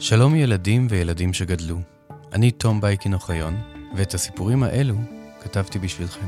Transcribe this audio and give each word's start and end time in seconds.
שלום 0.00 0.34
ילדים 0.34 0.86
וילדים 0.90 1.32
שגדלו. 1.32 1.78
אני 2.32 2.50
תום 2.50 2.80
בייקין 2.80 3.14
אוחיון, 3.14 3.56
ואת 3.96 4.14
הסיפורים 4.14 4.62
האלו 4.62 4.94
כתבתי 5.40 5.78
בשבילכם. 5.78 6.26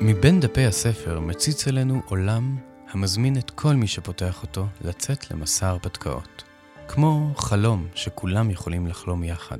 מבין 0.00 0.40
דפי 0.40 0.66
הספר 0.66 1.20
מציץ 1.20 1.68
אלינו 1.68 2.02
עולם 2.06 2.56
המזמין 2.90 3.38
את 3.38 3.50
כל 3.50 3.74
מי 3.74 3.86
שפותח 3.86 4.42
אותו 4.42 4.66
לצאת 4.80 5.30
למסע 5.30 5.68
הרפתקאות. 5.68 6.44
כמו 6.88 7.32
חלום 7.36 7.86
שכולם 7.94 8.50
יכולים 8.50 8.86
לחלום 8.86 9.24
יחד. 9.24 9.58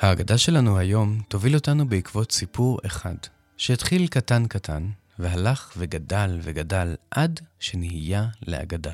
ההגדה 0.00 0.38
שלנו 0.38 0.78
היום 0.78 1.20
תוביל 1.28 1.54
אותנו 1.54 1.88
בעקבות 1.88 2.32
סיפור 2.32 2.78
אחד, 2.86 3.16
שהתחיל 3.56 4.06
קטן 4.06 4.46
קטן, 4.46 4.88
והלך 5.18 5.72
וגדל 5.76 6.38
וגדל 6.42 6.94
עד 7.10 7.40
שנהיה 7.58 8.28
לאגדה. 8.46 8.92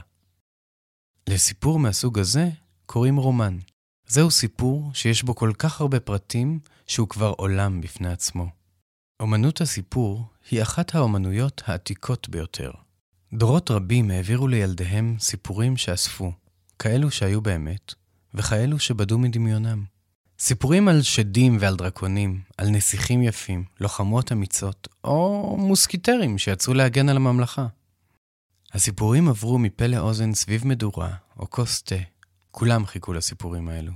לסיפור 1.29 1.79
מהסוג 1.79 2.19
הזה 2.19 2.49
קוראים 2.87 3.17
רומן. 3.17 3.59
זהו 4.07 4.31
סיפור 4.31 4.91
שיש 4.95 5.23
בו 5.23 5.35
כל 5.35 5.53
כך 5.59 5.81
הרבה 5.81 6.01
פרטים 6.01 6.61
שהוא 6.87 7.09
כבר 7.09 7.33
עולם 7.37 7.81
בפני 7.81 8.09
עצמו. 8.09 8.47
אומנות 9.21 9.61
הסיפור 9.61 10.27
היא 10.51 10.63
אחת 10.63 10.95
האומנויות 10.95 11.63
העתיקות 11.67 12.29
ביותר. 12.29 12.71
דורות 13.33 13.71
רבים 13.71 14.11
העבירו 14.11 14.49
לילדיהם 14.49 15.17
סיפורים 15.21 15.77
שאספו, 15.77 16.33
כאלו 16.79 17.11
שהיו 17.11 17.41
באמת, 17.41 17.95
וכאלו 18.35 18.79
שבדו 18.79 19.19
מדמיונם. 19.19 19.85
סיפורים 20.39 20.89
על 20.89 21.03
שדים 21.03 21.57
ועל 21.61 21.77
דרקונים, 21.77 22.41
על 22.59 22.69
נסיכים 22.69 23.23
יפים, 23.23 23.65
לוחמות 23.81 24.33
אמיצות, 24.33 24.89
או 25.05 25.57
מוסקיטרים 25.59 26.39
שיצאו 26.39 26.75
להגן 26.75 27.09
על 27.09 27.17
הממלכה. 27.17 27.67
הסיפורים 28.73 29.29
עברו 29.29 29.59
מפה 29.59 29.87
לאוזן 29.87 30.35
סביב 30.35 30.67
מדורה 30.67 31.11
או 31.39 31.51
כוס 31.51 31.83
תה. 31.83 31.95
כולם 32.51 32.87
חיכו 32.87 33.13
לסיפורים 33.13 33.69
האלו. 33.69 33.93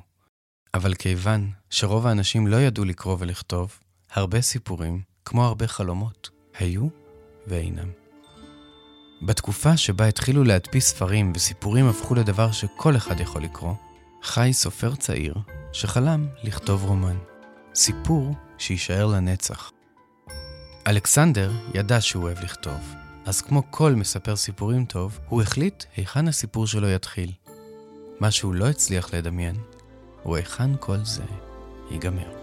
אבל 0.75 0.95
כיוון 0.95 1.51
שרוב 1.71 2.07
האנשים 2.07 2.47
לא 2.47 2.57
ידעו 2.57 2.84
לקרוא 2.84 3.17
ולכתוב, 3.19 3.79
הרבה 4.11 4.41
סיפורים, 4.41 5.03
כמו 5.25 5.45
הרבה 5.45 5.67
חלומות, 5.67 6.31
היו 6.59 6.89
ואינם. 7.47 7.91
בתקופה 9.23 9.77
שבה 9.77 10.07
התחילו 10.07 10.45
להדפיס 10.45 10.89
ספרים 10.89 11.33
וסיפורים 11.34 11.87
הפכו 11.87 12.15
לדבר 12.15 12.53
שכל 12.53 12.97
אחד 12.97 13.21
יכול 13.21 13.43
לקרוא, 13.43 13.75
חי 14.23 14.51
סופר 14.53 14.95
צעיר 14.95 15.35
שחלם 15.73 16.29
לכתוב 16.43 16.85
רומן. 16.85 17.17
סיפור 17.75 18.35
שיישאר 18.59 19.07
לנצח. 19.07 19.73
אלכסנדר 20.87 21.53
ידע 21.75 22.01
שהוא 22.01 22.23
אוהב 22.23 22.39
לכתוב, 22.41 22.95
אז 23.27 23.41
כמו 23.41 23.63
כל 23.71 23.95
מספר 23.95 24.37
סיפורים 24.37 24.85
טוב, 24.85 25.19
הוא 25.29 25.43
החליט 25.43 25.85
היכן 25.97 26.29
הסיפור 26.29 26.67
שלו 26.67 26.89
יתחיל. 26.89 27.33
מה 28.21 28.31
שהוא 28.31 28.55
לא 28.55 28.69
הצליח 28.69 29.15
לדמיין, 29.15 29.57
הוא 30.23 30.37
היכן 30.37 30.71
כל 30.81 30.99
זה 31.05 31.25
ייגמר. 31.91 32.38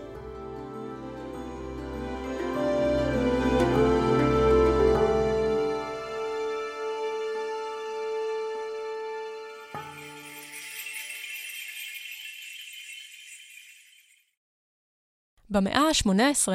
במאה 15.55 15.81
ה-18, 15.81 16.47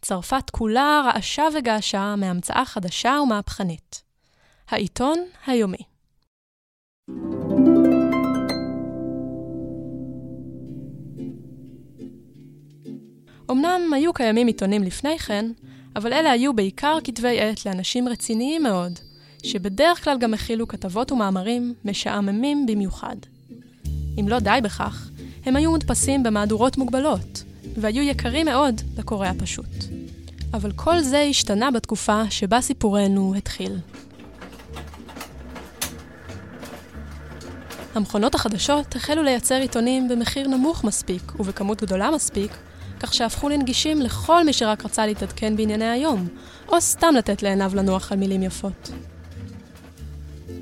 צרפת 0.00 0.50
כולה 0.50 1.02
רעשה 1.04 1.42
וגעשה 1.58 2.14
מהמצאה 2.16 2.64
חדשה 2.64 3.18
ומהפכנית. 3.22 4.02
העיתון 4.68 5.18
היומי. 5.46 5.76
אמנם 13.50 13.92
היו 13.92 14.12
קיימים 14.12 14.46
עיתונים 14.46 14.82
לפני 14.82 15.18
כן, 15.18 15.50
אבל 15.96 16.12
אלה 16.12 16.30
היו 16.30 16.54
בעיקר 16.54 16.98
כתבי 17.04 17.40
עת 17.40 17.66
לאנשים 17.66 18.08
רציניים 18.08 18.62
מאוד, 18.62 18.98
שבדרך 19.42 20.04
כלל 20.04 20.18
גם 20.18 20.34
הכילו 20.34 20.68
כתבות 20.68 21.12
ומאמרים 21.12 21.74
משעממים 21.84 22.66
במיוחד. 22.66 23.16
אם 24.20 24.28
לא 24.28 24.38
די 24.38 24.58
בכך, 24.62 25.10
הם 25.44 25.56
היו 25.56 25.70
מודפסים 25.70 26.22
במהדורות 26.22 26.78
מוגבלות, 26.78 27.44
והיו 27.76 28.02
יקרים 28.02 28.46
מאוד 28.46 28.80
לקורא 28.98 29.26
הפשוט. 29.26 29.84
אבל 30.54 30.72
כל 30.72 31.00
זה 31.00 31.20
השתנה 31.20 31.70
בתקופה 31.70 32.22
שבה 32.30 32.60
סיפורנו 32.60 33.34
התחיל. 33.34 33.78
המכונות 37.94 38.34
החדשות 38.34 38.96
החלו 38.96 39.22
לייצר 39.22 39.54
עיתונים 39.54 40.08
במחיר 40.08 40.48
נמוך 40.48 40.84
מספיק 40.84 41.40
ובכמות 41.40 41.82
גדולה 41.82 42.10
מספיק, 42.10 42.50
כך 43.00 43.14
שהפכו 43.14 43.48
לנגישים 43.48 44.02
לכל 44.02 44.44
מי 44.44 44.52
שרק 44.52 44.84
רצה 44.84 45.06
להתעדכן 45.06 45.56
בענייני 45.56 45.88
היום, 45.88 46.28
או 46.68 46.80
סתם 46.80 47.14
לתת 47.18 47.42
לעיניו 47.42 47.72
לנוח 47.74 48.12
על 48.12 48.18
מילים 48.18 48.42
יפות. 48.42 48.90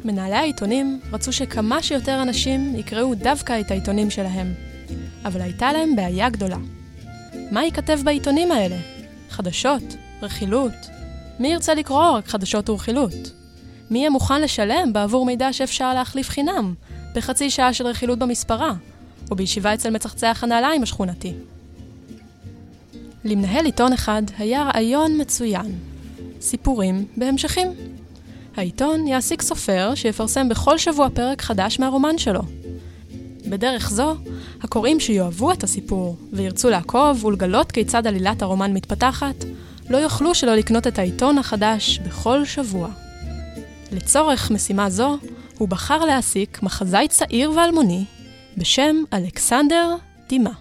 מנהלי 0.04 0.36
העיתונים 0.36 1.00
רצו 1.12 1.32
שכמה 1.32 1.82
שיותר 1.82 2.22
אנשים 2.22 2.74
יקראו 2.76 3.14
דווקא 3.14 3.60
את 3.60 3.70
העיתונים 3.70 4.10
שלהם, 4.10 4.54
אבל 5.24 5.40
הייתה 5.40 5.72
להם 5.72 5.96
בעיה 5.96 6.30
גדולה. 6.30 6.58
מה 7.52 7.64
ייכתב 7.64 8.00
בעיתונים 8.04 8.52
האלה? 8.52 8.76
חדשות? 9.30 9.82
רכילות? 10.22 10.72
מי 11.38 11.48
ירצה 11.48 11.74
לקרוא 11.74 12.10
רק 12.10 12.28
חדשות 12.28 12.70
ורכילות? 12.70 13.32
מי 13.90 13.98
יהיה 13.98 14.10
מוכן 14.10 14.42
לשלם 14.42 14.92
בעבור 14.92 15.26
מידע 15.26 15.52
שאפשר 15.52 15.94
להחליף 15.94 16.28
חינם, 16.28 16.74
בחצי 17.14 17.50
שעה 17.50 17.72
של 17.72 17.86
רכילות 17.86 18.18
במספרה, 18.18 18.72
או 19.30 19.36
בישיבה 19.36 19.74
אצל 19.74 19.90
מצחצח 19.90 20.40
הנעליים 20.42 20.82
השכונתי? 20.82 21.32
למנהל 23.24 23.64
עיתון 23.64 23.92
אחד 23.92 24.22
היה 24.38 24.62
רעיון 24.62 25.20
מצוין. 25.20 25.78
סיפורים 26.40 27.06
בהמשכים. 27.16 27.68
העיתון 28.56 29.06
יעסיק 29.06 29.42
סופר 29.42 29.94
שיפרסם 29.94 30.48
בכל 30.48 30.78
שבוע 30.78 31.08
פרק 31.14 31.42
חדש 31.42 31.78
מהרומן 31.78 32.18
שלו. 32.18 32.42
בדרך 33.52 33.90
זו, 33.90 34.16
הקוראים 34.62 35.00
שיאהבו 35.00 35.52
את 35.52 35.64
הסיפור 35.64 36.16
וירצו 36.32 36.70
לעקוב 36.70 37.24
ולגלות 37.24 37.72
כיצד 37.72 38.06
עלילת 38.06 38.42
הרומן 38.42 38.72
מתפתחת, 38.72 39.34
לא 39.90 39.96
יוכלו 39.96 40.34
שלא 40.34 40.54
לקנות 40.54 40.86
את 40.86 40.98
העיתון 40.98 41.38
החדש 41.38 41.98
בכל 41.98 42.44
שבוע. 42.44 42.88
לצורך 43.92 44.50
משימה 44.50 44.90
זו, 44.90 45.18
הוא 45.58 45.68
בחר 45.68 46.04
להעסיק 46.04 46.62
מחזאי 46.62 47.08
צעיר 47.08 47.50
ואלמוני 47.50 48.04
בשם 48.56 48.96
אלכסנדר 49.12 49.96
דימה. 50.28 50.52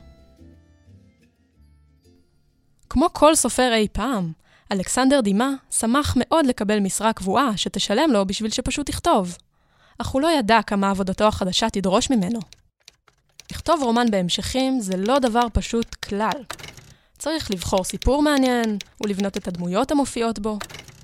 כמו 2.89 3.07
כל 3.13 3.35
סופר 3.35 3.73
אי 3.73 3.87
פעם, 3.91 4.31
אלכסנדר 4.71 5.21
דימה 5.21 5.53
שמח 5.71 6.13
מאוד 6.19 6.45
לקבל 6.45 6.79
משרה 6.79 7.13
קבועה 7.13 7.57
שתשלם 7.57 8.11
לו 8.11 8.25
בשביל 8.25 8.51
שפשוט 8.51 8.89
יכתוב. 8.89 9.37
אך 9.97 10.07
הוא 10.07 10.21
לא 10.21 10.31
ידע 10.39 10.61
כמה 10.61 10.89
עבודתו 10.89 11.27
החדשה 11.27 11.69
תדרוש 11.69 12.09
ממנו. 12.09 12.39
לכתוב 13.61 13.83
רומן 13.83 14.11
בהמשכים 14.11 14.79
זה 14.79 14.97
לא 14.97 15.19
דבר 15.19 15.47
פשוט 15.53 15.95
כלל. 15.95 16.43
צריך 17.17 17.51
לבחור 17.51 17.83
סיפור 17.83 18.21
מעניין, 18.21 18.77
ולבנות 19.03 19.37
את 19.37 19.47
הדמויות 19.47 19.91
המופיעות 19.91 20.39
בו. 20.39 20.57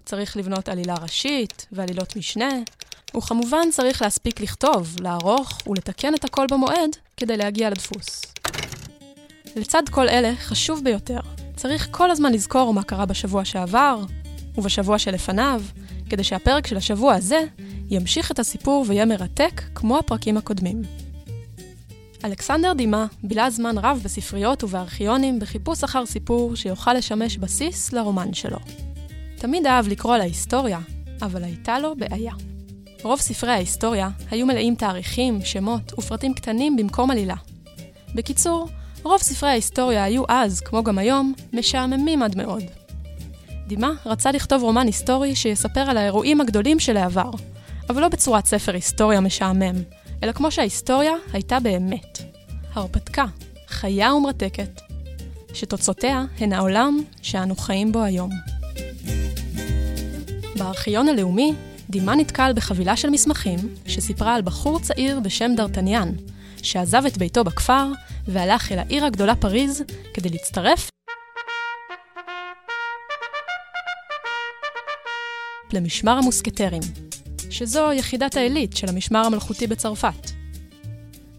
צריך 0.05 0.37
לבנות 0.37 0.69
עלילה 0.69 0.95
ראשית 1.01 1.67
ועלילות 1.71 2.15
משנה, 2.15 2.49
וכמובן 3.17 3.71
צריך 3.71 4.01
להספיק 4.01 4.41
לכתוב, 4.41 4.95
לערוך 4.99 5.57
ולתקן 5.67 6.15
את 6.15 6.25
הכל 6.25 6.45
במועד 6.51 6.89
כדי 7.17 7.37
להגיע 7.37 7.69
לדפוס. 7.69 8.21
לצד 9.55 9.83
כל 9.91 10.09
אלה, 10.09 10.35
חשוב 10.35 10.83
ביותר, 10.83 11.19
צריך 11.55 11.87
כל 11.91 12.11
הזמן 12.11 12.33
לזכור 12.33 12.73
מה 12.73 12.83
קרה 12.83 13.05
בשבוע 13.05 13.45
שעבר, 13.45 14.01
ובשבוע 14.57 14.99
שלפניו, 14.99 15.61
כדי 16.09 16.23
שהפרק 16.23 16.67
של 16.67 16.77
השבוע 16.77 17.13
הזה 17.13 17.43
ימשיך 17.89 18.31
את 18.31 18.39
הסיפור 18.39 18.85
ויהיה 18.87 19.05
מרתק 19.05 19.61
כמו 19.75 19.97
הפרקים 19.97 20.37
הקודמים. 20.37 21.06
אלכסנדר 22.25 22.73
דימה 22.73 23.05
בילה 23.23 23.49
זמן 23.49 23.77
רב 23.77 24.01
בספריות 24.03 24.63
ובארכיונים 24.63 25.39
בחיפוש 25.39 25.83
אחר 25.83 26.05
סיפור 26.05 26.55
שיוכל 26.55 26.93
לשמש 26.93 27.37
בסיס 27.37 27.93
לרומן 27.93 28.33
שלו. 28.33 28.57
תמיד 29.35 29.67
אהב 29.67 29.87
לקרוא 29.87 30.15
על 30.15 30.21
ההיסטוריה, 30.21 30.79
אבל 31.21 31.43
הייתה 31.43 31.79
לו 31.79 31.95
בעיה. 31.95 32.33
רוב 33.03 33.19
ספרי 33.19 33.51
ההיסטוריה 33.51 34.09
היו 34.31 34.45
מלאים 34.45 34.75
תאריכים, 34.75 35.41
שמות 35.41 35.99
ופרטים 35.99 36.33
קטנים 36.33 36.75
במקום 36.75 37.11
עלילה. 37.11 37.35
בקיצור, 38.15 38.69
רוב 39.03 39.21
ספרי 39.21 39.49
ההיסטוריה 39.49 40.03
היו 40.03 40.23
אז, 40.27 40.59
כמו 40.59 40.83
גם 40.83 40.97
היום, 40.97 41.33
משעממים 41.53 42.23
עד 42.23 42.37
מאוד. 42.37 42.63
דימה 43.67 43.91
רצה 44.05 44.31
לכתוב 44.31 44.63
רומן 44.63 44.85
היסטורי 44.85 45.35
שיספר 45.35 45.79
על 45.79 45.97
האירועים 45.97 46.41
הגדולים 46.41 46.79
של 46.79 46.97
העבר, 46.97 47.31
אבל 47.89 48.01
לא 48.01 48.07
בצורת 48.07 48.45
ספר 48.45 48.73
היסטוריה 48.73 49.21
משעמם, 49.21 49.75
אלא 50.23 50.31
כמו 50.31 50.51
שההיסטוריה 50.51 51.13
הייתה 51.33 51.59
באמת. 51.59 52.17
הרפתקה, 52.73 53.25
חיה 53.67 54.13
ומרתקת, 54.13 54.81
שתוצאותיה 55.53 56.25
הן 56.39 56.53
העולם 56.53 56.99
שאנו 57.21 57.55
חיים 57.55 57.91
בו 57.91 58.03
היום. 58.03 58.29
בארכיון 60.57 61.07
הלאומי, 61.07 61.53
דימה 61.89 62.15
נתקל 62.15 62.51
בחבילה 62.55 62.97
של 62.97 63.09
מסמכים 63.09 63.57
שסיפרה 63.85 64.35
על 64.35 64.41
בחור 64.41 64.79
צעיר 64.79 65.19
בשם 65.19 65.51
דרטניאן, 65.55 66.11
שעזב 66.63 67.05
את 67.05 67.17
ביתו 67.17 67.43
בכפר 67.43 67.91
והלך 68.27 68.71
אל 68.71 68.79
העיר 68.79 69.05
הגדולה 69.05 69.35
פריז 69.35 69.83
כדי 70.13 70.29
להצטרף 70.29 70.89
למשמר 75.73 76.11
המוסקטרים, 76.11 76.81
שזו 77.49 77.91
יחידת 77.93 78.37
העילית 78.37 78.77
של 78.77 78.89
המשמר 78.89 79.25
המלכותי 79.25 79.67
בצרפת. 79.67 80.31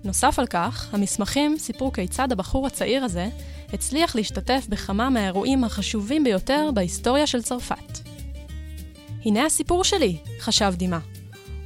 נוסף 0.04 0.38
על 0.38 0.46
כך, 0.46 0.88
המסמכים 0.92 1.58
סיפרו 1.58 1.92
כיצד 1.92 2.32
הבחור 2.32 2.66
הצעיר 2.66 3.04
הזה 3.04 3.28
הצליח 3.72 4.16
להשתתף 4.16 4.66
בכמה 4.68 5.10
מהאירועים 5.10 5.64
החשובים 5.64 6.24
ביותר 6.24 6.70
בהיסטוריה 6.74 7.26
של 7.26 7.42
צרפת. 7.42 7.98
הנה 9.24 9.46
הסיפור 9.46 9.84
שלי, 9.84 10.16
חשב 10.40 10.72
דימה. 10.76 10.98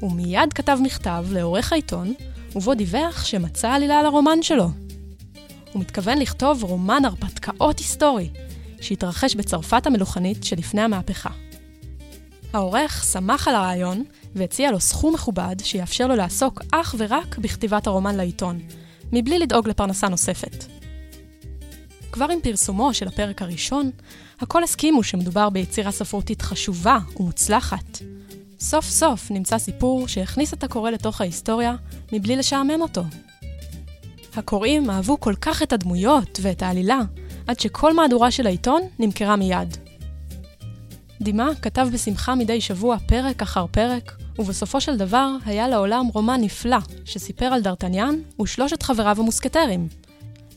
הוא 0.01 0.13
מיד 0.13 0.53
כתב 0.53 0.79
מכתב 0.83 1.27
לעורך 1.31 1.73
העיתון, 1.73 2.15
ובו 2.57 2.75
דיווח 2.75 3.25
שמצא 3.25 3.71
עלילה 3.71 4.01
על 4.01 4.07
הרומן 4.07 4.43
שלו. 4.43 4.69
הוא 5.73 5.81
מתכוון 5.81 6.19
לכתוב 6.19 6.65
רומן 6.65 7.05
הרפתקאות 7.05 7.79
היסטורי, 7.79 8.31
שהתרחש 8.81 9.35
בצרפת 9.35 9.87
המלוכנית 9.87 10.45
שלפני 10.45 10.83
המהפכה. 10.83 11.31
העורך 12.53 13.05
שמח 13.13 13.49
על 13.49 13.55
הרעיון 13.55 14.05
והציע 14.35 14.71
לו 14.71 14.81
סכום 14.81 15.15
מכובד 15.15 15.57
שיאפשר 15.63 16.07
לו 16.07 16.17
לעסוק 16.17 16.63
אך 16.73 16.95
ורק 16.99 17.39
בכתיבת 17.39 17.87
הרומן 17.87 18.17
לעיתון, 18.17 18.61
מבלי 19.13 19.39
לדאוג 19.39 19.69
לפרנסה 19.69 20.09
נוספת. 20.09 20.65
כבר 22.13 22.31
עם 22.31 22.41
פרסומו 22.43 22.95
של 22.95 23.09
הפרק 23.09 23.43
הראשון, 23.43 23.91
הכל 24.41 24.65
הסכימו 24.65 25.03
שמדובר 25.03 25.51
ביצירה 25.51 25.93
ספרותית 25.93 26.43
חשובה 26.43 26.99
ומוצלחת. 27.21 27.99
סוף 28.61 28.85
סוף 28.85 29.31
נמצא 29.31 29.59
סיפור 29.59 30.09
שהכניס 30.09 30.55
את 30.55 30.65
הקורא 30.65 30.91
לתוך 30.91 31.21
ההיסטוריה 31.21 31.75
מבלי 32.13 32.37
לשעמם 32.37 32.81
אותו. 32.81 33.03
הקוראים 34.37 34.91
אהבו 34.91 35.21
כל 35.21 35.35
כך 35.41 35.63
את 35.63 35.73
הדמויות 35.73 36.39
ואת 36.43 36.63
העלילה, 36.63 37.01
עד 37.47 37.61
שכל 37.61 37.95
מהדורה 37.95 38.31
של 38.31 38.47
העיתון 38.47 38.83
נמכרה 38.99 39.37
מיד. 39.37 39.77
דימה 41.23 41.51
כתב 41.63 41.89
בשמחה 41.93 42.35
מדי 42.35 42.61
שבוע 42.61 42.97
פרק 43.09 43.43
אחר 43.43 43.67
פרק, 43.71 44.13
ובסופו 44.39 44.81
של 44.81 44.97
דבר 44.97 45.29
היה 45.45 45.69
לעולם 45.69 46.07
רומן 46.07 46.41
נפלא 46.41 46.77
שסיפר 47.05 47.45
על 47.45 47.63
דרטניאן 47.63 48.15
ושלושת 48.43 48.83
חבריו 48.83 49.17
המוסקטרים, 49.21 49.89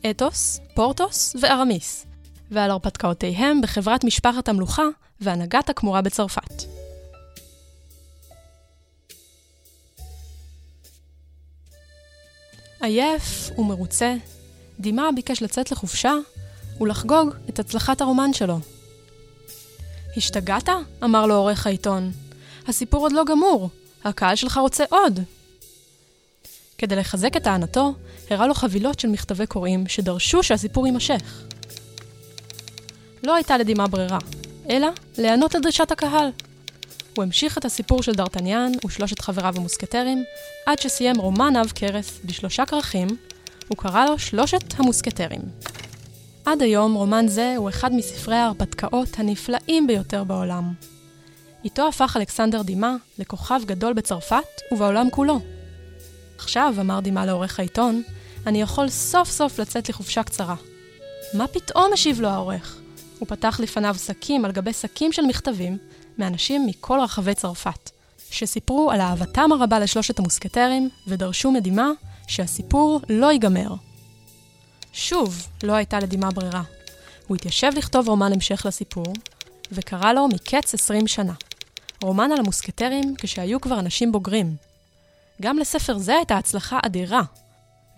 אתוס, 0.10 0.60
פורטוס 0.76 1.36
וארמיס, 1.42 2.06
ועל 2.52 2.72
הרפתקאותיהם 2.72 3.62
בחברת 3.62 4.04
משפחת 4.04 4.50
המלוכה 4.50 4.84
והנהגת 5.22 5.70
הכמורה 5.70 6.02
בצרפת. 6.02 6.64
עייף 12.82 13.50
ומרוצה, 13.58 14.16
דימה 14.80 15.10
ביקש 15.16 15.42
לצאת 15.42 15.72
לחופשה 15.72 16.14
ולחגוג 16.82 17.30
את 17.50 17.60
הצלחת 17.60 18.02
הרומן 18.02 18.34
שלו. 18.34 18.60
השתגעת? 20.18 20.70
אמר 21.04 21.26
לו 21.26 21.36
עורך 21.36 21.68
העיתון. 21.68 22.12
הסיפור 22.68 23.02
עוד 23.02 23.12
לא 23.12 23.24
גמור, 23.24 23.70
הקהל 24.04 24.36
שלך 24.36 24.58
רוצה 24.58 24.84
עוד. 24.90 25.20
כדי 26.78 26.96
לחזק 26.96 27.38
את 27.38 27.44
טענתו, 27.44 27.94
הראה 28.30 28.48
לו 28.48 28.54
חבילות 28.54 29.00
של 29.00 29.08
מכתבי 29.08 29.48
קוראים 29.48 29.88
שדרשו 29.88 30.44
שהסיפור 30.44 30.88
יימשך. 30.88 31.44
לא 33.24 33.36
הייתה 33.36 33.58
לדימה 33.58 33.88
ברירה, 33.88 34.18
אלא 34.70 34.88
להיענות 35.18 35.56
לדרישת 35.56 35.92
הקהל. 35.92 36.30
הוא 37.16 37.24
המשיך 37.24 37.58
את 37.58 37.66
הסיפור 37.66 38.04
של 38.04 38.12
דרטניאן 38.12 38.72
ושלושת 38.86 39.20
חבריו 39.20 39.54
המוסקטרים, 39.58 40.24
עד 40.66 40.80
שסיים 40.80 41.18
רומן 41.18 41.56
עב 41.56 41.72
כרס 41.76 42.20
בשלושה 42.26 42.66
כרכים, 42.66 43.08
וקרא 43.72 44.06
לו 44.06 44.20
שלושת 44.20 44.80
המוסקטרים. 44.80 45.42
עד 46.46 46.62
היום 46.62 46.94
רומן 46.94 47.28
זה 47.28 47.54
הוא 47.58 47.70
אחד 47.70 47.94
מספרי 47.94 48.36
ההרפתקאות 48.36 49.20
הנפלאים 49.20 49.88
ביותר 49.88 50.24
בעולם. 50.24 50.74
איתו 51.64 51.88
הפך 51.88 52.18
אלכסנדר 52.18 52.62
דימה 52.62 52.96
לכוכב 53.20 53.62
גדול 53.66 53.94
בצרפת 53.94 54.62
ובעולם 54.72 55.10
כולו. 55.12 55.40
עכשיו, 56.38 56.74
אמר 56.82 57.00
דימה 57.00 57.26
לעורך 57.26 57.60
העיתון, 57.60 58.02
אני 58.48 58.62
יכול 58.62 58.90
סוף 58.90 59.30
סוף 59.30 59.60
לצאת 59.60 59.90
לחופשה 59.90 60.24
קצרה. 60.24 60.56
מה 61.34 61.48
פתאום 61.48 61.94
השיב 61.94 62.22
לו 62.22 62.28
העורך? 62.28 62.80
הוא 63.20 63.28
פתח 63.28 63.60
לפניו 63.64 63.96
שקים 63.96 64.46
על 64.46 64.52
גבי 64.52 64.74
שקים 64.74 65.12
של 65.12 65.22
מכתבים 65.22 65.78
מאנשים 66.18 66.66
מכל 66.66 67.00
רחבי 67.00 67.36
צרפת, 67.36 67.90
שסיפרו 68.30 68.92
על 68.92 69.02
אהבתם 69.02 69.52
הרבה 69.52 69.80
לשלושת 69.80 70.20
המוסקטרים 70.20 70.90
ודרשו 71.08 71.52
מדימה 71.52 71.90
שהסיפור 72.28 73.02
לא 73.10 73.32
ייגמר. 73.32 73.76
שוב, 74.98 75.48
לא 75.64 75.74
הייתה 75.74 76.00
לדימה 76.00 76.32
ברירה. 76.32 76.64
הוא 77.28 77.36
התיישב 77.36 77.72
לכתוב 77.76 78.10
רומן 78.10 78.34
המשך 78.34 78.66
לסיפור, 78.66 79.06
וקרא 79.72 80.14
לו 80.14 80.28
מקץ 80.28 80.74
עשרים 80.74 81.08
שנה. 81.08 81.34
רומן 82.02 82.32
על 82.32 82.40
המוסקטרים 82.40 83.16
כשהיו 83.18 83.62
כבר 83.62 83.80
אנשים 83.80 84.12
בוגרים. 84.12 84.56
גם 85.42 85.58
לספר 85.58 85.98
זה 85.98 86.16
הייתה 86.16 86.38
הצלחה 86.38 86.80
אדירה, 86.86 87.22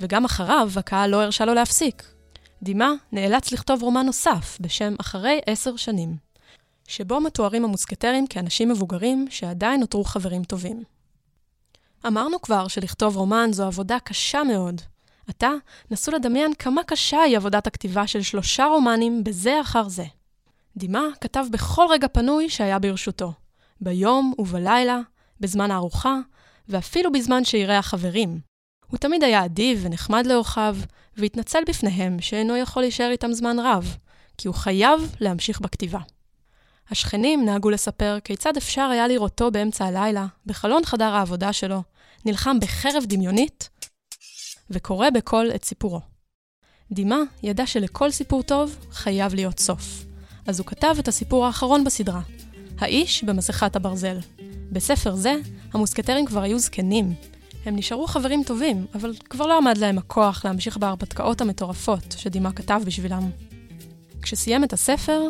וגם 0.01 0.25
אחריו 0.25 0.69
הקהל 0.75 1.09
לא 1.09 1.21
הרשה 1.21 1.45
לו 1.45 1.53
להפסיק. 1.53 2.03
דימה 2.63 2.91
נאלץ 3.11 3.51
לכתוב 3.51 3.83
רומן 3.83 4.05
נוסף 4.05 4.57
בשם 4.59 4.95
אחרי 5.01 5.39
עשר 5.45 5.75
שנים, 5.75 6.17
שבו 6.87 7.21
מתוארים 7.21 7.65
המוסקטרים 7.65 8.27
כאנשים 8.27 8.69
מבוגרים 8.69 9.27
שעדיין 9.29 9.79
נותרו 9.79 10.03
חברים 10.03 10.43
טובים. 10.43 10.83
אמרנו 12.07 12.41
כבר 12.41 12.67
שלכתוב 12.67 13.17
רומן 13.17 13.49
זו 13.53 13.65
עבודה 13.65 13.97
קשה 14.03 14.43
מאוד. 14.43 14.81
עתה 15.27 15.51
נסו 15.91 16.11
לדמיין 16.11 16.53
כמה 16.53 16.83
קשה 16.83 17.21
היא 17.21 17.37
עבודת 17.37 17.67
הכתיבה 17.67 18.07
של 18.07 18.21
שלושה 18.21 18.65
רומנים 18.65 19.23
בזה 19.23 19.61
אחר 19.61 19.87
זה. 19.87 20.05
דימה 20.77 21.01
כתב 21.21 21.45
בכל 21.51 21.85
רגע 21.89 22.07
פנוי 22.07 22.49
שהיה 22.49 22.79
ברשותו, 22.79 23.33
ביום 23.81 24.33
ובלילה, 24.39 24.99
בזמן 25.39 25.71
הארוחה, 25.71 26.15
ואפילו 26.69 27.11
בזמן 27.11 27.43
שאירח 27.43 27.87
חברים. 27.87 28.39
הוא 28.87 28.97
תמיד 28.97 29.23
היה 29.23 29.45
אדיב 29.45 29.79
ונחמד 29.83 30.25
לאורחיו, 30.25 30.77
והתנצל 31.17 31.59
בפניהם 31.67 32.21
שאינו 32.21 32.55
יכול 32.55 32.83
להישאר 32.83 33.09
איתם 33.11 33.33
זמן 33.33 33.59
רב, 33.59 33.97
כי 34.37 34.47
הוא 34.47 34.55
חייב 34.55 35.15
להמשיך 35.19 35.61
בכתיבה. 35.61 35.99
השכנים 36.89 37.45
נהגו 37.45 37.69
לספר 37.69 38.17
כיצד 38.23 38.57
אפשר 38.57 38.81
היה 38.81 39.07
לראותו 39.07 39.51
באמצע 39.51 39.85
הלילה, 39.85 40.25
בחלון 40.45 40.85
חדר 40.85 41.13
העבודה 41.13 41.53
שלו, 41.53 41.83
נלחם 42.25 42.59
בחרב 42.59 43.03
דמיונית, 43.07 43.69
וקורא 44.69 45.09
בקול 45.09 45.51
את 45.55 45.65
סיפורו. 45.65 46.01
דימה 46.91 47.19
ידע 47.43 47.65
שלכל 47.65 48.11
סיפור 48.11 48.43
טוב 48.43 48.75
חייב 48.91 49.33
להיות 49.35 49.59
סוף, 49.59 50.05
אז 50.47 50.59
הוא 50.59 50.67
כתב 50.67 50.95
את 50.99 51.07
הסיפור 51.07 51.45
האחרון 51.45 51.83
בסדרה, 51.83 52.21
האיש 52.79 53.23
במסכת 53.23 53.75
הברזל. 53.75 54.17
בספר 54.71 55.15
זה, 55.15 55.35
המוסקטרים 55.73 56.25
כבר 56.25 56.41
היו 56.41 56.59
זקנים. 56.59 57.13
הם 57.65 57.75
נשארו 57.75 58.07
חברים 58.07 58.43
טובים, 58.43 58.85
אבל 58.95 59.13
כבר 59.29 59.47
לא 59.47 59.57
עמד 59.57 59.77
להם 59.77 59.97
הכוח 59.97 60.45
להמשיך 60.45 60.77
בהרפתקאות 60.77 61.41
המטורפות 61.41 62.15
שדימה 62.17 62.51
כתב 62.51 62.81
בשבילם. 62.85 63.29
כשסיים 64.21 64.63
את 64.63 64.73
הספר, 64.73 65.21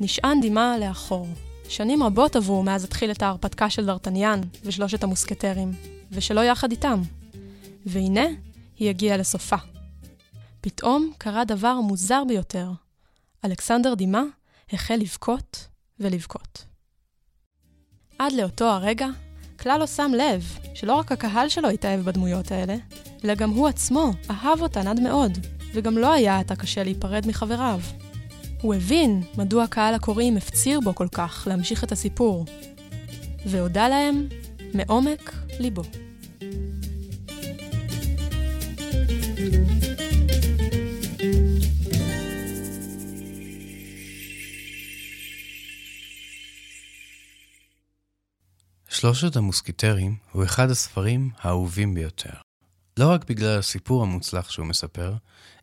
נשען 0.00 0.40
דימה 0.40 0.78
לאחור. 0.78 1.28
שנים 1.68 2.02
רבות 2.02 2.36
עברו 2.36 2.62
מאז 2.62 2.84
התחיל 2.84 3.10
את 3.10 3.22
ההרפתקה 3.22 3.70
של 3.70 3.86
דרטניאן 3.86 4.40
ושלושת 4.64 5.02
המוסקטרים, 5.02 5.72
ושלא 6.12 6.40
יחד 6.40 6.70
איתם. 6.70 7.02
והנה, 7.86 8.26
היא 8.80 8.88
הגיעה 8.88 9.16
לסופה. 9.16 9.56
פתאום 10.60 11.12
קרה 11.18 11.44
דבר 11.44 11.80
מוזר 11.80 12.22
ביותר. 12.28 12.70
אלכסנדר 13.44 13.94
דימה 13.94 14.22
החל 14.72 14.94
לבכות 14.94 15.66
ולבכות. 16.00 16.64
עד 18.18 18.32
לאותו 18.32 18.64
הרגע, 18.64 19.06
כלל 19.58 19.80
לא 19.80 19.86
שם 19.86 20.12
לב 20.18 20.58
שלא 20.74 20.94
רק 20.94 21.12
הקהל 21.12 21.48
שלו 21.48 21.68
התאהב 21.68 22.00
בדמויות 22.00 22.52
האלה, 22.52 22.76
אלא 23.24 23.34
גם 23.34 23.50
הוא 23.50 23.68
עצמו 23.68 24.10
אהב 24.30 24.62
אותן 24.62 24.86
עד 24.86 25.00
מאוד, 25.00 25.38
וגם 25.74 25.98
לא 25.98 26.12
היה 26.12 26.38
עתה 26.38 26.56
קשה 26.56 26.82
להיפרד 26.82 27.26
מחבריו. 27.26 27.80
הוא 28.62 28.74
הבין 28.74 29.22
מדוע 29.38 29.66
קהל 29.66 29.94
הקוראים 29.94 30.36
הפציר 30.36 30.80
בו 30.80 30.94
כל 30.94 31.08
כך 31.12 31.46
להמשיך 31.50 31.84
את 31.84 31.92
הסיפור, 31.92 32.44
והודה 33.46 33.88
להם 33.88 34.28
מעומק 34.74 35.34
ליבו. 35.58 35.82
שלושת 49.00 49.36
המוסקיטרים 49.36 50.16
הוא 50.32 50.44
אחד 50.44 50.70
הספרים 50.70 51.30
האהובים 51.38 51.94
ביותר. 51.94 52.30
לא 52.98 53.10
רק 53.10 53.24
בגלל 53.28 53.58
הסיפור 53.58 54.02
המוצלח 54.02 54.50
שהוא 54.50 54.66
מספר, 54.66 55.14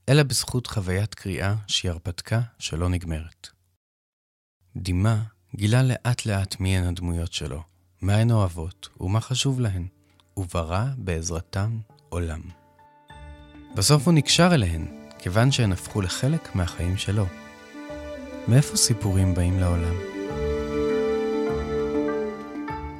אלא 0.09 0.23
בזכות 0.23 0.67
חוויית 0.67 1.15
קריאה 1.15 1.55
שהיא 1.67 1.91
הרפתקה 1.91 2.41
שלא 2.59 2.89
נגמרת. 2.89 3.47
דימה 4.75 5.23
גילה 5.55 5.83
לאט 5.83 6.25
לאט 6.25 6.59
מי 6.59 6.77
הן 6.77 6.83
הדמויות 6.83 7.33
שלו, 7.33 7.63
מה 8.01 8.15
הן 8.15 8.31
אוהבות 8.31 8.89
ומה 8.99 9.21
חשוב 9.21 9.59
להן, 9.59 9.87
וברא 10.37 10.85
בעזרתן 10.97 11.77
עולם. 12.09 12.41
בסוף 13.75 14.05
הוא 14.05 14.13
נקשר 14.13 14.49
אליהן, 14.53 15.09
כיוון 15.19 15.51
שהן 15.51 15.71
הפכו 15.71 16.01
לחלק 16.01 16.55
מהחיים 16.55 16.97
שלו. 16.97 17.25
מאיפה 18.47 18.77
סיפורים 18.77 19.33
באים 19.33 19.59
לעולם? 19.59 19.95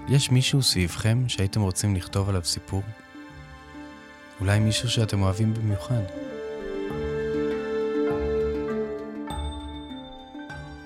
יש 0.10 0.32
מישהו 0.32 0.64
סביבכם 0.64 1.24
שהייתם 1.28 1.62
רוצים 1.62 1.96
לכתוב 1.96 2.30
עליו 2.30 2.46
סיפור? 2.46 2.82
אולי 4.40 4.60
מישהו 4.60 4.90
שאתם 4.90 5.22
אוהבים 5.22 5.54
במיוחד? 5.54 6.02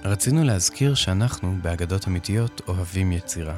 רצינו 0.04 0.44
להזכיר 0.44 0.96
שאנחנו, 0.96 1.56
באגדות 1.62 2.08
אמיתיות, 2.08 2.62
אוהבים 2.68 3.12
יצירה. 3.12 3.56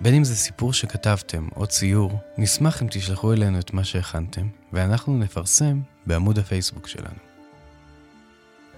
בין 0.00 0.14
אם 0.14 0.24
זה 0.24 0.36
סיפור 0.36 0.72
שכתבתם 0.72 1.48
או 1.56 1.66
ציור, 1.66 2.18
נשמח 2.38 2.82
אם 2.82 2.88
תשלחו 2.90 3.32
אלינו 3.32 3.58
את 3.58 3.72
מה 3.72 3.84
שהכנתם, 3.84 4.46
ואנחנו 4.72 5.18
נפרסם 5.18 5.80
בעמוד 6.06 6.38
הפייסבוק 6.38 6.88
שלנו. 6.88 7.18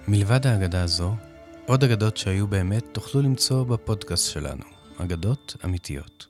מלבד 0.08 0.46
האגדה 0.46 0.82
הזו, 0.82 1.14
עוד 1.66 1.84
אגדות 1.84 2.16
שהיו 2.16 2.46
באמת 2.46 2.84
תוכלו 2.92 3.22
למצוא 3.22 3.64
בפודקאסט 3.64 4.30
שלנו, 4.30 4.64
אגדות 5.02 5.56
אמיתיות. 5.64 6.26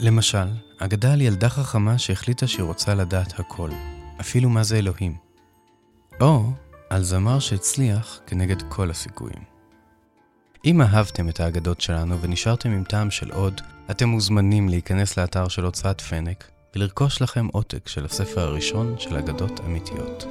למשל, 0.00 0.46
אגדה 0.78 1.12
על 1.12 1.20
ילדה 1.20 1.48
חכמה 1.48 1.98
שהחליטה 1.98 2.46
שהיא 2.46 2.64
רוצה 2.64 2.94
לדעת 2.94 3.40
הכל, 3.40 3.70
אפילו 4.20 4.50
מה 4.50 4.62
זה 4.62 4.78
אלוהים. 4.78 5.16
או 6.20 6.42
על 6.90 7.02
זמר 7.02 7.38
שהצליח 7.38 8.20
כנגד 8.26 8.62
כל 8.68 8.90
הסיכויים. 8.90 9.42
אם 10.64 10.82
אהבתם 10.82 11.28
את 11.28 11.40
האגדות 11.40 11.80
שלנו 11.80 12.20
ונשארתם 12.20 12.70
עם 12.70 12.84
טעם 12.84 13.10
של 13.10 13.32
עוד, 13.32 13.60
אתם 13.90 14.08
מוזמנים 14.08 14.68
להיכנס 14.68 15.18
לאתר 15.18 15.48
של 15.48 15.64
הוצאת 15.64 16.00
פנק 16.00 16.50
ולרכוש 16.76 17.22
לכם 17.22 17.46
עותק 17.52 17.88
של 17.88 18.04
הספר 18.04 18.40
הראשון 18.40 18.94
של 18.98 19.16
אגדות 19.16 19.60
אמיתיות. 19.60 20.24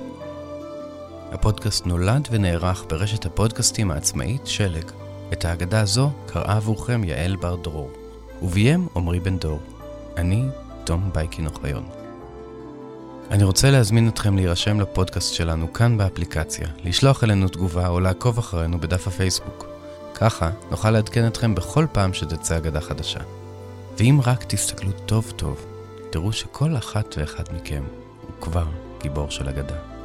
הפודקאסט 1.32 1.86
נולד 1.86 2.28
ונערך 2.32 2.86
ברשת 2.90 3.26
הפודקאסטים 3.26 3.92
העצמאית 3.92 4.48
שלג. 4.48 5.07
את 5.34 5.46
האגדה 5.46 5.82
הזו 5.82 6.12
קראה 6.26 6.56
עבורכם 6.58 7.04
יעל 7.04 7.36
בר 7.36 7.56
דרור, 7.56 7.92
וביים 8.42 8.88
עמרי 8.96 9.20
בן 9.20 9.38
דור. 9.38 9.60
אני, 10.18 10.44
תום 10.84 11.10
בייקין 11.14 11.48
אוחיון. 11.48 11.84
אני 13.32 13.44
רוצה 13.44 13.72
להזמין 13.72 14.08
אתכם 14.08 14.36
להירשם 14.36 14.80
לפודקאסט 14.80 15.34
שלנו 15.34 15.74
כאן 15.74 15.98
באפליקציה, 15.98 16.68
לשלוח 16.84 17.24
אלינו 17.24 17.48
תגובה 17.48 17.88
או 17.88 18.00
לעקוב 18.00 18.38
אחרינו 18.38 18.80
בדף 18.80 19.08
הפייסבוק. 19.08 19.66
ככה 20.16 20.50
נוכל 20.72 20.92
לעדכן 20.92 21.28
אתכם 21.28 21.56
בכל 21.56 21.86
פעם 21.92 22.14
שתצא 22.14 22.58
אגדה 22.58 22.82
חדשה. 22.82 23.20
ואם 23.98 24.20
רק 24.24 24.44
תסתכלו 24.44 24.92
טוב 25.06 25.34
טוב, 25.36 25.66
תראו 26.10 26.34
שכל 26.34 26.78
אחת 26.78 27.16
ואחד 27.18 27.44
מכם 27.54 27.84
הוא 28.22 28.42
כבר 28.42 28.66
גיבור 29.02 29.30
של 29.30 29.50
אגדה. 29.50 29.97